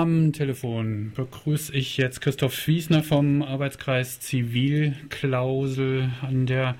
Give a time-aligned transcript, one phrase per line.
[0.00, 6.76] Am Telefon begrüße ich jetzt Christoph Wiesner vom Arbeitskreis Zivilklausel an der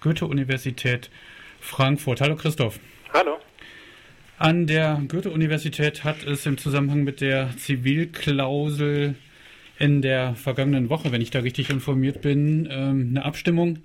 [0.00, 1.08] Goethe-Universität
[1.60, 2.20] Frankfurt.
[2.20, 2.78] Hallo Christoph.
[3.14, 3.38] Hallo.
[4.36, 9.14] An der Goethe-Universität hat es im Zusammenhang mit der Zivilklausel
[9.78, 13.78] in der vergangenen Woche, wenn ich da richtig informiert bin, ähm, eine Abstimmung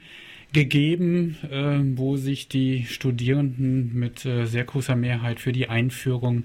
[0.51, 6.43] gegeben, äh, wo sich die Studierenden mit äh, sehr großer Mehrheit für die Einführung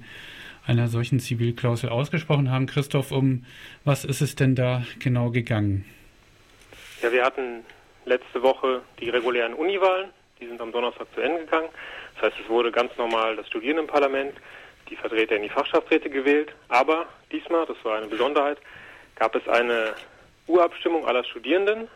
[0.68, 2.66] einer solchen Zivilklausel ausgesprochen haben.
[2.66, 3.44] Christoph, um
[3.84, 5.84] was ist es denn da genau gegangen?
[7.02, 7.64] Ja, wir hatten
[8.04, 10.10] letzte Woche die regulären Uniwahlen,
[10.40, 11.68] die sind am Donnerstag zu Ende gegangen.
[12.14, 14.34] Das heißt, es wurde ganz normal das Studierendenparlament,
[14.90, 16.52] die Vertreter in die Fachschaftsräte gewählt.
[16.68, 18.58] Aber diesmal, das war eine Besonderheit,
[19.16, 19.94] gab es eine
[20.46, 21.88] Urabstimmung aller Studierenden.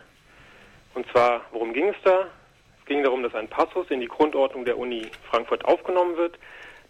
[0.95, 2.27] Und zwar, worum ging es da?
[2.79, 6.37] Es ging darum, dass ein Passus in die Grundordnung der Uni Frankfurt aufgenommen wird,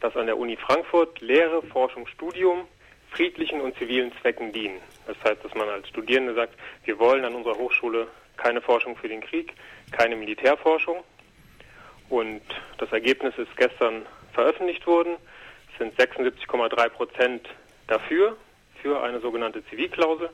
[0.04, 2.68] dass an der Uni Frankfurt Lehre, Forschung, Studium
[3.12, 4.80] friedlichen und zivilen Zwecken dienen.
[5.08, 9.08] Das heißt, dass man als Studierende sagt, wir wollen an unserer Hochschule keine Forschung für
[9.08, 9.54] den Krieg,
[9.92, 11.04] keine Militärforschung.
[12.10, 12.42] Und
[12.80, 15.16] das Ergebnis ist gestern veröffentlicht worden.
[15.72, 17.48] Es sind 76,3 Prozent
[17.88, 18.36] dafür,
[18.82, 20.30] für eine sogenannte Zivilklausel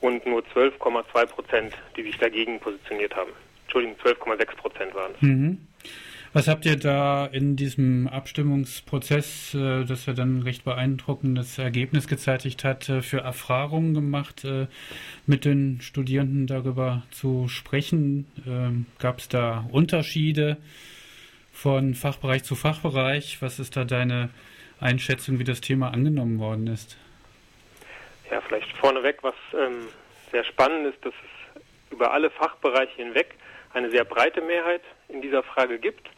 [0.00, 3.32] und nur 12,2 Prozent, die sich dagegen positioniert haben.
[3.64, 5.22] Entschuldigung, 12,6 Prozent waren es.
[5.22, 5.66] Mhm.
[6.34, 12.64] Was habt ihr da in diesem Abstimmungsprozess, äh, das ja dann recht beeindruckendes Ergebnis gezeitigt
[12.64, 14.66] hat, äh, für Erfahrungen gemacht, äh,
[15.26, 18.26] mit den Studierenden darüber zu sprechen?
[18.46, 20.56] Ähm, Gab es da Unterschiede
[21.52, 23.42] von Fachbereich zu Fachbereich?
[23.42, 24.30] Was ist da deine
[24.80, 26.96] Einschätzung, wie das Thema angenommen worden ist?
[28.30, 29.88] Ja, vielleicht vorneweg, was ähm,
[30.30, 33.34] sehr spannend ist, dass es über alle Fachbereiche hinweg
[33.74, 36.08] eine sehr breite Mehrheit in dieser Frage gibt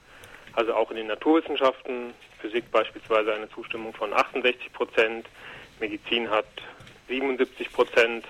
[0.55, 5.27] also auch in den Naturwissenschaften, Physik beispielsweise eine Zustimmung von 68 Prozent,
[5.81, 6.47] Medizin hat
[7.09, 8.25] 77 Prozent,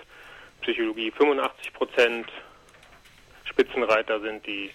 [0.62, 2.27] Psychologie 85 Prozent,
[3.45, 4.70] Spitzenreiter sind die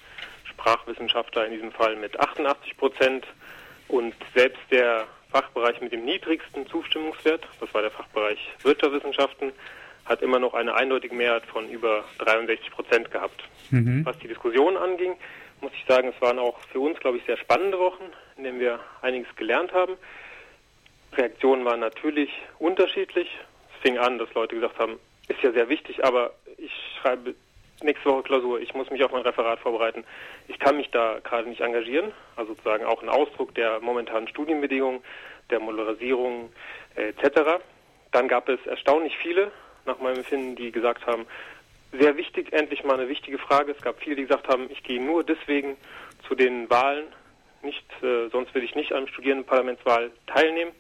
[0.45, 3.25] Sprachwissenschaftler in diesem Fall mit 88 Prozent
[3.87, 9.51] und selbst der Fachbereich mit dem niedrigsten Zustimmungswert, das war der Fachbereich Wirtschaftswissenschaften,
[10.05, 13.43] hat immer noch eine eindeutige Mehrheit von über 63 Prozent gehabt.
[13.69, 14.05] Mhm.
[14.05, 15.15] Was die Diskussion anging,
[15.61, 18.03] muss ich sagen, es waren auch für uns, glaube ich, sehr spannende Wochen,
[18.37, 19.97] in denen wir einiges gelernt haben.
[21.13, 23.27] Reaktionen waren natürlich unterschiedlich.
[23.73, 26.71] Es fing an, dass Leute gesagt haben, ist ja sehr wichtig, aber ich
[27.01, 27.35] schreibe
[27.83, 30.03] nächste Woche Klausur, ich muss mich auf mein Referat vorbereiten.
[30.47, 32.11] Ich kann mich da gerade nicht engagieren.
[32.35, 35.01] Also sozusagen auch ein Ausdruck der momentanen Studienbedingungen,
[35.49, 36.51] der Modularisierung
[36.95, 37.61] äh, etc.
[38.11, 39.51] Dann gab es erstaunlich viele,
[39.85, 41.25] nach meinem Empfinden, die gesagt haben,
[41.91, 43.71] sehr wichtig, endlich mal eine wichtige Frage.
[43.71, 45.77] Es gab viele, die gesagt haben, ich gehe nur deswegen
[46.27, 47.05] zu den Wahlen,
[47.61, 50.71] nicht, äh, sonst will ich nicht an Studierendenparlamentswahl teilnehmen,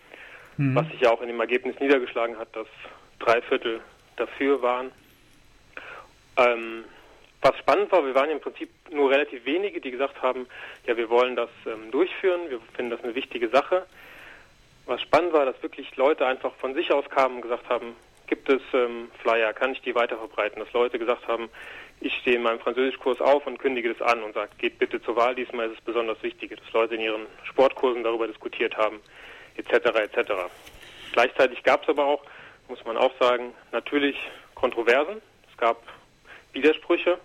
[0.57, 0.75] mhm.
[0.75, 2.67] was sich ja auch in dem Ergebnis niedergeschlagen hat, dass
[3.19, 3.81] drei Viertel
[4.15, 4.91] dafür waren.
[6.37, 6.85] Ähm,
[7.41, 10.45] was spannend war, wir waren im Prinzip nur relativ wenige, die gesagt haben,
[10.85, 13.85] ja, wir wollen das ähm, durchführen, wir finden das eine wichtige Sache.
[14.85, 17.95] Was spannend war, dass wirklich Leute einfach von sich aus kamen und gesagt haben,
[18.29, 21.49] gibt es ähm, Flyer, kann ich die weiterverbreiten, dass Leute gesagt haben,
[21.99, 25.15] ich stehe in meinem Französischkurs auf und kündige das an und sage, geht bitte zur
[25.17, 29.01] Wahl, diesmal ist es besonders wichtig, dass Leute in ihren Sportkursen darüber diskutiert haben,
[29.57, 29.73] etc.
[29.99, 30.31] etc.
[31.11, 32.23] Gleichzeitig gab es aber auch,
[32.69, 34.15] muss man auch sagen, natürlich
[34.55, 35.21] Kontroversen.
[35.51, 35.81] Es gab
[36.53, 37.17] Widersprüche.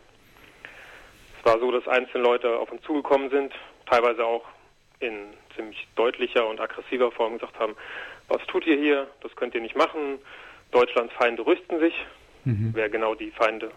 [1.39, 3.53] Es war so, dass einzelne Leute auf uns zugekommen sind,
[3.87, 4.45] teilweise auch
[5.01, 7.77] in ziemlich deutlicher und aggressiver Form gesagt haben,
[8.29, 10.19] was tut ihr hier, das könnt ihr nicht machen,
[10.75, 11.95] Deutschlands Feinde rüsten sich.
[12.45, 12.73] Mhm.
[12.75, 13.71] Wer genau die Feinde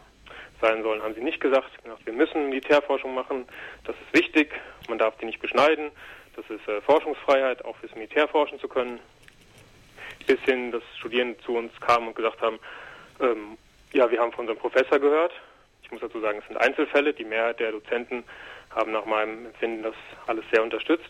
[0.59, 1.69] sein sollen, haben sie nicht gesagt.
[2.03, 3.45] Wir müssen Militärforschung machen.
[3.83, 4.51] Das ist wichtig.
[4.89, 5.91] Man darf die nicht beschneiden.
[6.35, 8.99] Das ist äh, Forschungsfreiheit, auch fürs Militär forschen zu können.
[10.25, 12.59] Bis hin, dass Studierende zu uns kamen und gesagt haben,
[13.21, 13.57] ähm,
[13.93, 15.31] ja, wir haben von unserem Professor gehört.
[15.83, 17.13] Ich muss dazu sagen, es sind Einzelfälle.
[17.13, 18.23] Die Mehrheit der Dozenten
[18.71, 21.09] haben nach meinem Empfinden das alles sehr unterstützt.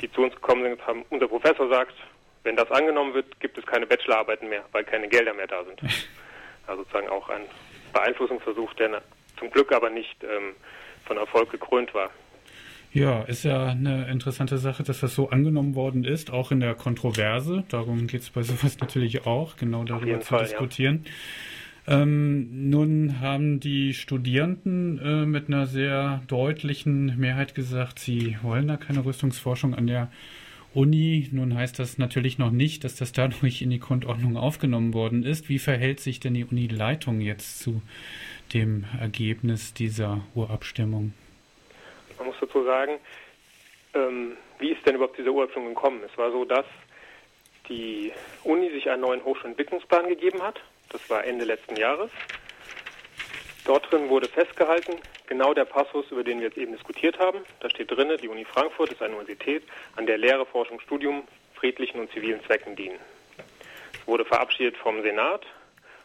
[0.00, 1.94] Die zu uns gekommen sind, haben, unser Professor sagt,
[2.42, 5.80] wenn das angenommen wird, gibt es keine Bachelorarbeiten mehr, weil keine Gelder mehr da sind.
[6.66, 7.42] Also sozusagen auch ein
[7.92, 9.02] Beeinflussungsversuch, der
[9.38, 10.54] zum Glück aber nicht ähm,
[11.04, 12.10] von Erfolg gekrönt war.
[12.92, 16.74] Ja, ist ja eine interessante Sache, dass das so angenommen worden ist, auch in der
[16.74, 17.64] Kontroverse.
[17.70, 21.04] Darum geht es bei sowas natürlich auch, genau darüber zu Fall, diskutieren.
[21.86, 22.02] Ja.
[22.02, 28.76] Ähm, nun haben die Studierenden äh, mit einer sehr deutlichen Mehrheit gesagt, sie wollen da
[28.76, 30.10] keine Rüstungsforschung an der
[30.74, 31.28] Uni.
[31.32, 35.48] Nun heißt das natürlich noch nicht, dass das dadurch in die Grundordnung aufgenommen worden ist.
[35.48, 37.82] Wie verhält sich denn die Unileitung jetzt zu
[38.54, 41.12] dem Ergebnis dieser Urabstimmung?
[42.18, 42.98] Man muss dazu sagen,
[43.94, 46.00] ähm, wie ist denn überhaupt diese Urabstimmung gekommen?
[46.10, 46.66] Es war so, dass
[47.68, 48.12] die
[48.44, 50.60] Uni sich einen neuen Hochschulentwicklungsplan gegeben hat.
[50.90, 52.10] Das war Ende letzten Jahres.
[53.64, 54.96] Dort drin wurde festgehalten,
[55.30, 57.38] genau der Passus, über den wir jetzt eben diskutiert haben.
[57.60, 59.62] Da steht drin, die Uni Frankfurt ist eine Universität,
[59.96, 61.22] an der Lehre, Forschung, Studium
[61.54, 62.98] friedlichen und zivilen Zwecken dienen.
[63.92, 65.46] Es wurde verabschiedet vom Senat,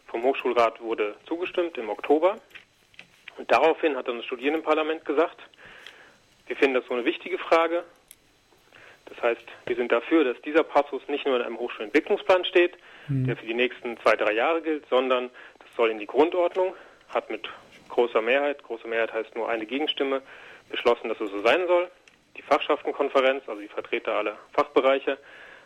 [0.07, 2.37] vom Hochschulrat wurde zugestimmt im Oktober.
[3.37, 5.41] Und daraufhin hat dann das Studierendenparlament gesagt,
[6.47, 7.83] wir finden das so eine wichtige Frage.
[9.05, 13.25] Das heißt, wir sind dafür, dass dieser Passus nicht nur in einem Hochschulentwicklungsplan steht, mhm.
[13.25, 16.75] der für die nächsten zwei, drei Jahre gilt, sondern das soll in die Grundordnung,
[17.09, 17.49] hat mit
[17.89, 20.21] großer Mehrheit, große Mehrheit heißt nur eine Gegenstimme,
[20.69, 21.89] beschlossen, dass es so sein soll.
[22.37, 25.17] Die Fachschaftenkonferenz, also die Vertreter aller Fachbereiche,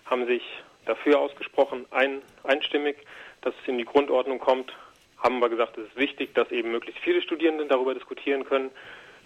[0.05, 0.43] haben sich
[0.85, 2.97] dafür ausgesprochen, ein, einstimmig,
[3.41, 4.73] dass es in die Grundordnung kommt,
[5.17, 8.71] haben aber gesagt, es ist wichtig, dass eben möglichst viele Studierende darüber diskutieren können,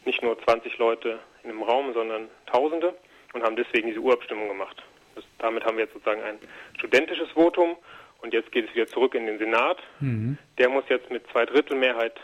[0.06, 2.94] nicht nur 20 Leute in einem Raum, sondern Tausende
[3.34, 4.84] und haben deswegen diese Urabstimmung gemacht.
[5.16, 6.40] Das, damit haben wir jetzt sozusagen ein
[6.78, 7.78] studentisches Votum
[8.22, 9.78] und jetzt geht es wieder zurück in den Senat.
[10.00, 10.38] Mhm.
[10.58, 12.20] Der muss jetzt mit Zweidrittelmehrheit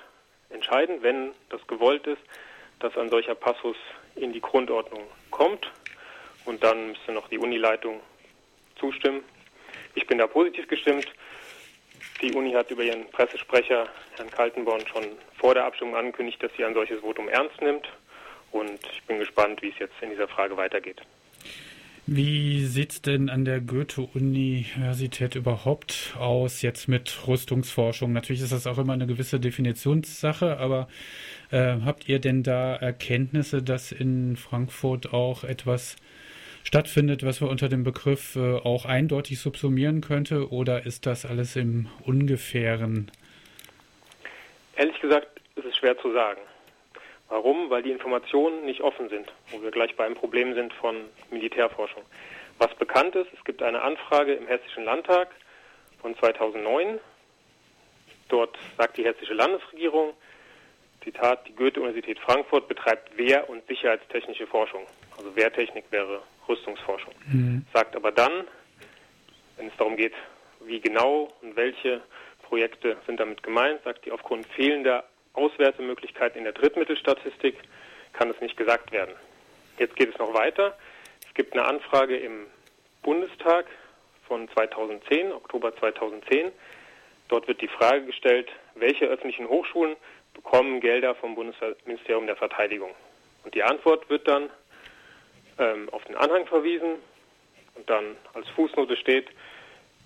[0.60, 2.22] entscheiden, wenn das gewollt ist,
[2.80, 3.78] dass ein solcher Passus
[4.16, 5.72] in die Grundordnung kommt
[6.46, 8.02] und dann müsste noch die Unileitung
[8.78, 9.24] zustimmen.
[9.96, 11.08] Ich bin da positiv gestimmt.
[12.22, 15.06] Die Uni hat über ihren Pressesprecher, Herrn Kaltenborn, schon
[15.38, 17.88] vor der Abstimmung angekündigt, dass sie ein solches Votum ernst nimmt.
[18.52, 21.02] Und ich bin gespannt, wie es jetzt in dieser Frage weitergeht.
[22.12, 28.14] Wie sieht es denn an der Goethe-Universität überhaupt aus, jetzt mit Rüstungsforschung?
[28.14, 30.88] Natürlich ist das auch immer eine gewisse Definitionssache, aber
[31.52, 35.98] äh, habt ihr denn da Erkenntnisse, dass in Frankfurt auch etwas
[36.64, 41.56] stattfindet, was man unter dem Begriff äh, auch eindeutig subsumieren könnte, oder ist das alles
[41.56, 43.12] im Ungefähren?
[44.78, 45.28] Ehrlich gesagt
[45.58, 46.42] ist es schwer zu sagen.
[47.30, 47.70] Warum?
[47.70, 50.96] Weil die Informationen nicht offen sind, wo wir gleich beim Problem sind von
[51.30, 52.04] Militärforschung.
[52.58, 55.30] Was bekannt ist, es gibt eine Anfrage im Hessischen Landtag
[56.02, 57.00] von 2009.
[58.28, 60.14] Dort sagt die hessische Landesregierung,
[61.04, 64.86] Zitat, die Goethe-Universität Frankfurt betreibt Wehr- und sicherheitstechnische Forschung.
[65.18, 67.14] Also Wehrtechnik wäre Rüstungsforschung.
[67.32, 67.66] Mhm.
[67.74, 68.48] Sagt aber dann,
[69.58, 70.14] wenn es darum geht,
[70.66, 72.02] wie genau und welche
[72.44, 77.56] Projekte sind damit gemeint, sagt die, aufgrund fehlender Auswertemöglichkeiten in der Drittmittelstatistik
[78.14, 79.14] kann es nicht gesagt werden.
[79.78, 80.78] Jetzt geht es noch weiter.
[81.28, 82.48] Es gibt eine Anfrage im
[83.04, 83.66] Bundestag
[84.28, 86.52] von 2010, Oktober 2010.
[87.30, 89.96] Dort wird die Frage gestellt, welche öffentlichen Hochschulen
[90.34, 92.92] bekommen Gelder vom Bundesministerium der Verteidigung.
[93.44, 94.50] Und die Antwort wird dann
[95.58, 96.96] ähm, auf den Anhang verwiesen
[97.76, 99.28] und dann als Fußnote steht,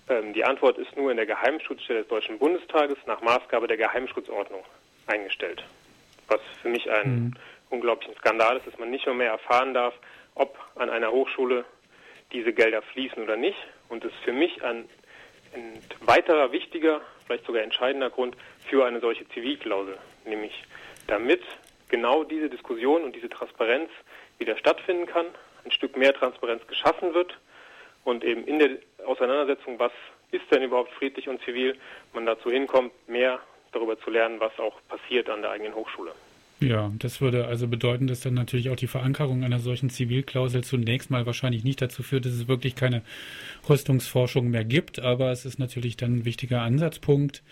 [0.08, 4.64] ähm, die Antwort ist nur in der Geheimschutzstelle des Deutschen Bundestages nach Maßgabe der Geheimschutzordnung
[5.06, 5.64] eingestellt.
[6.28, 7.34] Was für mich ein mhm.
[7.70, 9.94] unglaublicher Skandal ist, dass man nicht mehr, mehr erfahren darf,
[10.34, 11.64] ob an einer Hochschule
[12.32, 13.58] diese Gelder fließen oder nicht.
[13.88, 14.88] Und es ist für mich ein,
[15.54, 18.36] ein weiterer wichtiger, vielleicht sogar entscheidender Grund
[18.68, 20.64] für eine solche Zivilklausel, nämlich
[21.06, 21.42] damit
[21.88, 23.90] genau diese Diskussion und diese Transparenz
[24.38, 25.26] wieder stattfinden kann,
[25.64, 27.38] ein Stück mehr Transparenz geschaffen wird
[28.04, 28.70] und eben in der
[29.06, 29.92] Auseinandersetzung, was
[30.30, 31.78] ist denn überhaupt friedlich und zivil,
[32.12, 33.40] man dazu hinkommt, mehr
[33.74, 36.12] darüber zu lernen, was auch passiert an der eigenen Hochschule.
[36.60, 41.10] Ja, das würde also bedeuten, dass dann natürlich auch die Verankerung einer solchen Zivilklausel zunächst
[41.10, 43.02] mal wahrscheinlich nicht dazu führt, dass es wirklich keine
[43.68, 47.42] Rüstungsforschung mehr gibt, aber es ist natürlich dann ein wichtiger Ansatzpunkt,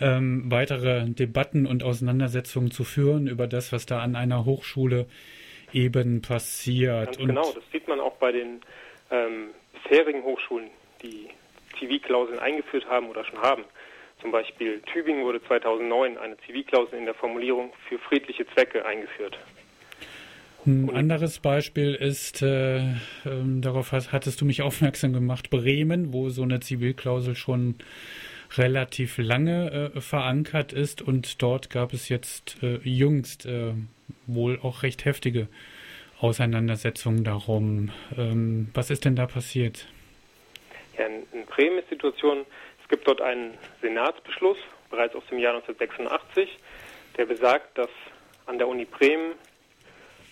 [0.00, 5.06] ähm, weitere Debatten und Auseinandersetzungen zu führen über das, was da an einer Hochschule
[5.72, 7.06] eben passiert.
[7.06, 8.60] Ganz genau, das sieht man auch bei den
[9.10, 10.70] ähm, bisherigen Hochschulen,
[11.02, 11.28] die
[11.78, 13.64] Zivilklauseln eingeführt haben oder schon haben.
[14.20, 19.38] Zum Beispiel Tübingen wurde 2009 eine Zivilklausel in der Formulierung für friedliche Zwecke eingeführt.
[20.66, 22.90] Ein anderes Beispiel ist, äh, äh,
[23.24, 27.76] darauf hattest du mich aufmerksam gemacht, Bremen, wo so eine Zivilklausel schon
[28.56, 33.72] relativ lange äh, verankert ist und dort gab es jetzt äh, jüngst äh,
[34.26, 35.48] wohl auch recht heftige
[36.20, 37.90] Auseinandersetzungen darum.
[38.16, 39.86] Ähm, was ist denn da passiert?
[40.98, 42.44] Ja, in, in Bremen ist die Situation,
[42.88, 44.56] es gibt dort einen Senatsbeschluss,
[44.88, 46.58] bereits aus dem Jahr 1986,
[47.18, 47.90] der besagt, dass
[48.46, 49.34] an der Uni Bremen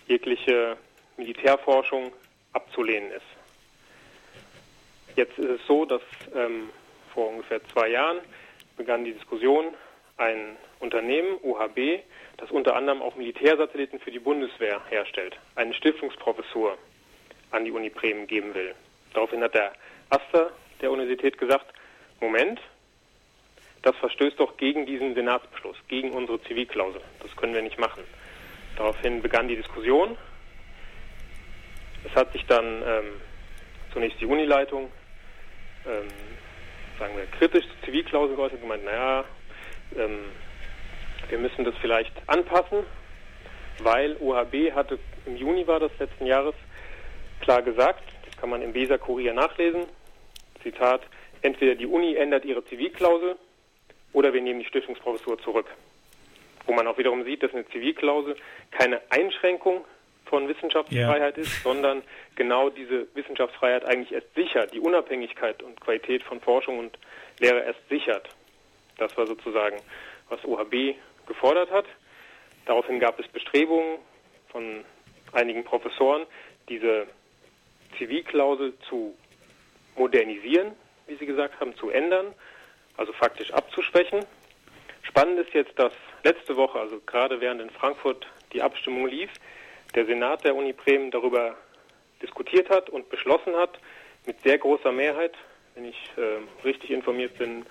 [0.06, 0.78] jegliche
[1.18, 2.14] Militärforschung
[2.54, 3.26] abzulehnen ist.
[5.16, 6.00] Jetzt ist es so, dass
[6.34, 6.70] ähm,
[7.12, 8.20] vor ungefähr zwei Jahren
[8.78, 9.74] begann die Diskussion,
[10.16, 12.00] ein Unternehmen, UHB,
[12.38, 16.78] das unter anderem auch Militärsatelliten für die Bundeswehr herstellt, eine Stiftungsprofessur
[17.50, 18.74] an die Uni Bremen geben will.
[19.12, 19.74] Daraufhin hat der
[20.08, 21.75] Aster der Universität gesagt,
[22.20, 22.60] Moment,
[23.82, 27.00] das verstößt doch gegen diesen Senatsbeschluss, gegen unsere Zivilklausel.
[27.22, 28.02] Das können wir nicht machen.
[28.76, 30.16] Daraufhin begann die Diskussion.
[32.04, 33.20] Es hat sich dann ähm,
[33.92, 34.90] zunächst die Unileitung
[35.86, 36.08] ähm,
[36.98, 39.24] sagen wir, kritisch zu Zivilklauseln geäußert und gemeint, naja,
[39.96, 40.24] ähm,
[41.28, 42.84] wir müssen das vielleicht anpassen,
[43.80, 46.54] weil OHB hatte, im Juni war das letzten Jahres,
[47.40, 49.86] klar gesagt, das kann man im Weser Kurier nachlesen,
[50.62, 51.02] Zitat,
[51.42, 53.36] entweder die Uni ändert ihre Zivilklausel
[54.12, 55.66] oder wir nehmen die Stiftungsprofessur zurück.
[56.66, 58.36] Wo man auch wiederum sieht, dass eine Zivilklausel
[58.70, 59.84] keine Einschränkung
[60.24, 61.42] von Wissenschaftsfreiheit ja.
[61.42, 62.02] ist, sondern
[62.34, 66.98] genau diese Wissenschaftsfreiheit eigentlich erst sichert, die Unabhängigkeit und Qualität von Forschung und
[67.38, 68.28] Lehre erst sichert.
[68.98, 69.76] Das war sozusagen,
[70.28, 71.86] was OHB gefordert hat.
[72.64, 73.98] Daraufhin gab es Bestrebungen
[74.48, 74.84] von
[75.32, 76.26] einigen Professoren,
[76.68, 77.06] diese
[77.98, 79.14] Zivilklausel zu
[79.96, 80.72] modernisieren,
[81.06, 82.34] wie Sie gesagt haben, zu ändern,
[82.96, 84.24] also faktisch abzuschwächen.
[85.02, 85.92] Spannend ist jetzt, dass
[86.24, 89.30] letzte Woche, also gerade während in Frankfurt die Abstimmung lief,
[89.94, 91.56] der Senat der Uni Bremen darüber
[92.22, 93.78] diskutiert hat und beschlossen hat,
[94.26, 95.34] mit sehr großer Mehrheit,
[95.74, 97.64] wenn ich äh, richtig informiert bin,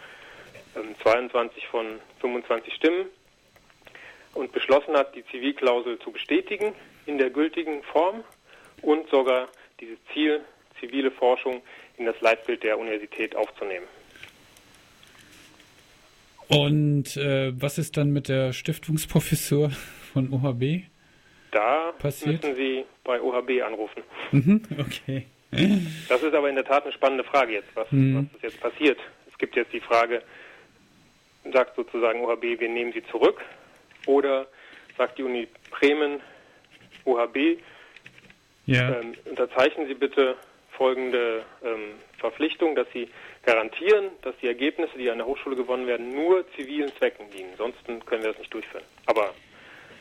[0.75, 3.09] äh, 22 von 25 Stimmen,
[4.35, 6.75] und beschlossen hat, die Zivilklausel zu bestätigen
[7.05, 8.23] in der gültigen Form
[8.81, 9.47] und sogar
[9.79, 10.41] dieses Ziel
[10.79, 11.61] zivile Forschung
[11.97, 13.85] in das Leitbild der Universität aufzunehmen.
[16.47, 19.71] Und äh, was ist dann mit der Stiftungsprofessur
[20.13, 20.83] von OHB?
[21.51, 22.43] Da passiert?
[22.43, 24.03] müssen Sie bei OHB anrufen.
[24.31, 25.25] Mhm, okay.
[26.09, 28.29] Das ist aber in der Tat eine spannende Frage jetzt, was, mhm.
[28.33, 28.99] was jetzt passiert.
[29.31, 30.21] Es gibt jetzt die Frage,
[31.51, 33.39] sagt sozusagen OHB, wir nehmen sie zurück,
[34.05, 34.47] oder
[34.97, 36.19] sagt die Uni Bremen,
[37.05, 37.59] OHB,
[38.65, 38.99] ja.
[38.99, 40.35] ähm, unterzeichnen Sie bitte
[40.77, 43.07] folgende ähm, Verpflichtung, dass Sie
[43.43, 47.51] garantieren, dass die Ergebnisse, die an der Hochschule gewonnen werden, nur zivilen Zwecken dienen.
[47.57, 48.83] Sonst können wir das nicht durchführen.
[49.05, 49.33] Aber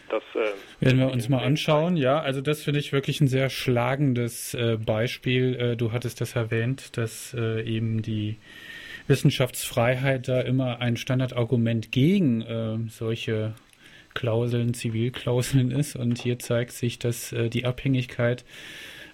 [0.09, 1.97] das äh, werden wir uns mal anschauen.
[1.97, 5.57] Ja, also das finde ich wirklich ein sehr schlagendes äh, Beispiel.
[5.57, 8.37] Äh, du hattest das erwähnt, dass äh, eben die
[9.07, 13.54] Wissenschaftsfreiheit da immer ein Standardargument gegen äh, solche
[14.14, 15.97] Klauseln, Zivilklauseln ist.
[15.97, 18.45] Und hier zeigt sich, dass äh, die Abhängigkeit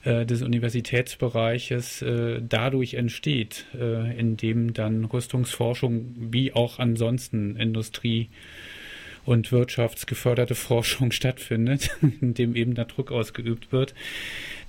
[0.04, 8.30] äh, des Universitätsbereiches äh, dadurch entsteht, äh, indem dann Rüstungsforschung wie auch ansonsten Industrie
[9.26, 11.90] und wirtschaftsgeförderte Forschung stattfindet,
[12.21, 13.95] indem eben der Druck ausgeübt wird.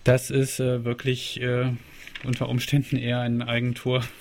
[0.04, 1.72] Das ist äh, wirklich äh,
[2.26, 4.04] unter Umständen eher ein Eigentor.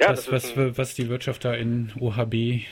[0.00, 2.64] Ja, was, was, was die Wirtschaft da in OHB,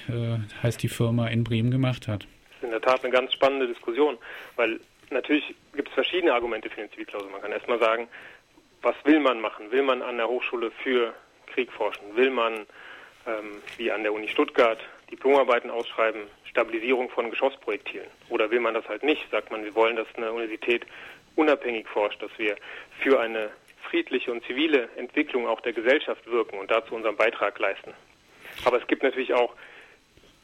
[0.61, 2.27] heißt die Firma in Bremen, gemacht hat
[2.63, 4.19] in der Tat eine ganz spannende Diskussion,
[4.57, 4.81] weil
[5.13, 7.31] natürlich gibt es verschiedene Argumente für eine Zivilklausel.
[7.31, 8.09] Man kann erstmal sagen,
[8.83, 9.71] was will man machen?
[9.71, 11.15] Will man an der Hochschule für
[11.47, 12.17] Krieg forschen?
[12.17, 12.67] Will man,
[13.27, 18.09] ähm, wie an der Uni Stuttgart, Diplomarbeiten ausschreiben, Stabilisierung von Geschossprojektilen?
[18.29, 19.31] Oder will man das halt nicht?
[19.31, 20.85] Sagt man, wir wollen, dass eine Universität
[21.37, 22.57] unabhängig forscht, dass wir
[23.01, 23.51] für eine
[23.89, 27.93] friedliche und zivile Entwicklung auch der Gesellschaft wirken und dazu unseren Beitrag leisten.
[28.65, 29.55] Aber es gibt natürlich auch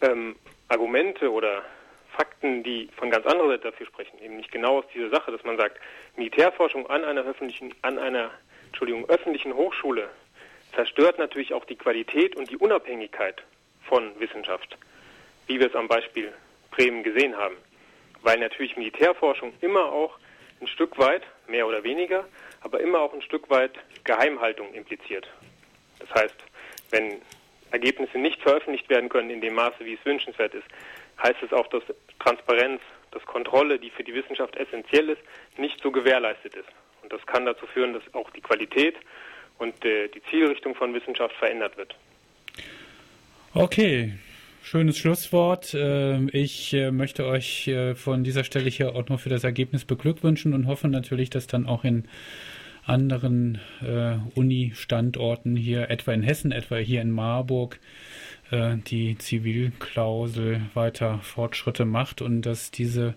[0.01, 0.37] ähm,
[0.69, 1.63] Argumente oder
[2.19, 5.45] Fakten, die von ganz anderer Seite dafür sprechen, eben nicht genau aus dieser Sache, dass
[5.45, 5.79] man sagt,
[6.17, 8.33] Militärforschung an einer öffentlichen, an einer,
[8.67, 10.11] Entschuldigung, öffentlichen Hochschule
[10.75, 13.45] zerstört natürlich auch die Qualität und die Unabhängigkeit
[13.83, 14.77] von Wissenschaft,
[15.47, 16.33] wie wir es am Beispiel
[16.73, 17.55] Bremen gesehen haben.
[18.23, 20.19] Weil natürlich Militärforschung immer auch
[20.61, 22.27] ein Stück weit, mehr oder weniger,
[22.63, 25.29] aber immer auch ein Stück weit Geheimhaltung impliziert.
[26.01, 26.37] Das heißt,
[26.91, 27.23] wenn
[27.71, 30.67] Ergebnisse nicht veröffentlicht werden können in dem Maße, wie es wünschenswert ist,
[31.23, 31.83] heißt es auch, dass
[32.19, 35.23] Transparenz, dass Kontrolle, die für die Wissenschaft essentiell ist,
[35.57, 36.69] nicht so gewährleistet ist.
[37.03, 38.97] Und das kann dazu führen, dass auch die Qualität
[39.59, 41.95] und äh, die Zielrichtung von Wissenschaft verändert wird.
[43.55, 44.15] Okay,
[44.63, 45.75] schönes Schlusswort.
[45.75, 49.85] Ähm, ich äh, möchte euch äh, von dieser Stelle hier auch noch für das Ergebnis
[49.85, 52.09] beglückwünschen und hoffe natürlich, dass dann auch in
[52.88, 57.78] anderen äh, Uni-Standorten hier, etwa in Hessen, etwa hier in Marburg,
[58.50, 63.14] äh, die Zivilklausel weiter Fortschritte macht und dass diese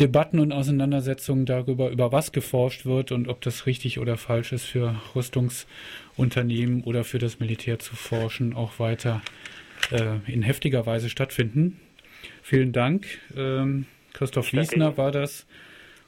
[0.00, 4.64] Debatten und Auseinandersetzungen darüber, über was geforscht wird und ob das richtig oder falsch ist
[4.64, 9.22] für Rüstungsunternehmen oder für das Militär zu forschen, auch weiter
[9.90, 11.80] äh, in heftiger Weise stattfinden.
[12.42, 13.06] Vielen Dank.
[13.36, 15.46] Ähm, Christoph Wiesner war das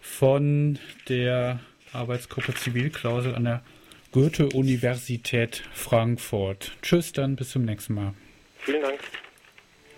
[0.01, 1.61] von der
[1.95, 3.63] Arbeitsgruppe Zivilklausel an der
[4.13, 6.73] Goethe-Universität Frankfurt.
[6.83, 8.15] Tschüss, dann bis zum nächsten Mal.
[8.59, 9.01] Vielen Dank.